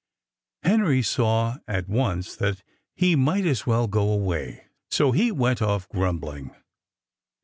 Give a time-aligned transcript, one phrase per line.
[0.63, 2.63] Henry saw at once that
[2.95, 4.65] he might as well go away.
[4.89, 6.55] So he went off grumbling.